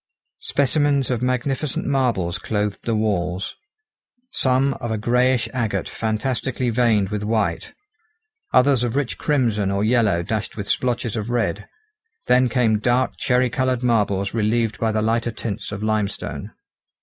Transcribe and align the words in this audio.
Specimens 0.39 1.11
of 1.11 1.21
magnificent 1.21 1.85
marbles 1.85 2.39
clothed 2.39 2.79
the 2.85 2.95
walls, 2.95 3.55
some 4.31 4.73
of 4.81 4.89
a 4.89 4.97
greyish 4.97 5.47
agate 5.53 5.87
fantastically 5.87 6.71
veined 6.71 7.09
with 7.09 7.21
white, 7.21 7.73
others 8.51 8.83
of 8.83 8.95
rich 8.95 9.19
crimson 9.19 9.69
or 9.69 9.83
yellow 9.83 10.23
dashed 10.23 10.57
with 10.57 10.67
splotches 10.67 11.15
of 11.15 11.29
red; 11.29 11.67
then 12.25 12.49
came 12.49 12.79
dark 12.79 13.15
cherry 13.19 13.51
coloured 13.51 13.83
marbles 13.83 14.33
relieved 14.33 14.79
by 14.79 14.91
the 14.91 15.03
lighter 15.03 15.29
tints 15.31 15.71
of 15.71 15.83
limestone. 15.83 16.51